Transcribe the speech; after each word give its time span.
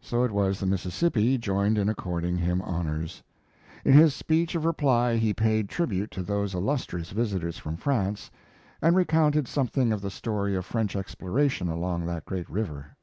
So 0.00 0.24
it 0.24 0.32
was, 0.32 0.58
the 0.58 0.66
Mississippi 0.66 1.38
joined 1.38 1.78
in 1.78 1.88
according 1.88 2.36
him 2.38 2.60
honors. 2.62 3.22
In 3.84 3.92
his 3.92 4.12
speech 4.12 4.56
of 4.56 4.64
reply 4.64 5.18
he 5.18 5.32
paid 5.32 5.68
tribute 5.68 6.10
to 6.10 6.24
those 6.24 6.52
illustrious 6.52 7.12
visitors 7.12 7.56
from 7.56 7.76
France 7.76 8.32
and 8.82 8.96
recounted 8.96 9.46
something 9.46 9.92
of 9.92 10.00
the 10.00 10.10
story 10.10 10.56
of 10.56 10.64
French 10.66 10.96
exploration 10.96 11.68
along 11.68 12.06
that 12.06 12.24
great 12.26 12.50
river. 12.50 12.96